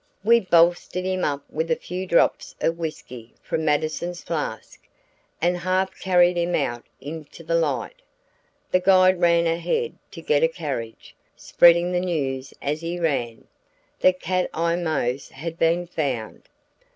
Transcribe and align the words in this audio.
We 0.23 0.39
bolstered 0.39 1.05
him 1.05 1.23
up 1.23 1.45
with 1.47 1.69
a 1.69 1.75
few 1.75 2.07
drops 2.07 2.55
of 2.59 2.79
whisky 2.79 3.35
from 3.43 3.63
Mattison's 3.63 4.23
flask, 4.23 4.81
and 5.39 5.55
half 5.57 5.99
carried 5.99 6.37
him 6.37 6.55
out 6.55 6.83
into 6.99 7.43
the 7.43 7.53
light. 7.53 8.01
The 8.71 8.79
guide 8.79 9.21
ran 9.21 9.45
ahead 9.45 9.93
to 10.09 10.21
get 10.23 10.41
a 10.41 10.47
carriage, 10.47 11.15
spreading 11.35 11.91
the 11.91 11.99
news 11.99 12.51
as 12.63 12.81
he 12.81 12.99
ran, 12.99 13.45
that 13.99 14.19
Cat 14.19 14.49
Eye 14.55 14.75
Mose 14.75 15.29
had 15.29 15.59
been 15.59 15.85
found. 15.85 16.49